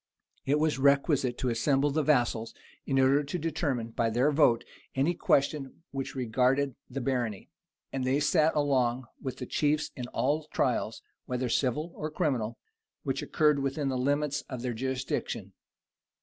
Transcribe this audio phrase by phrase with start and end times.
[0.47, 2.55] It was requisite to assemble the vassals,
[2.87, 7.51] in order to determine by their vote any question which regarded the barony;
[7.93, 12.57] and they sat along with the chief in all trials, whether civil or criminal,
[13.03, 15.53] which occurred within the limits of their jurisdiction.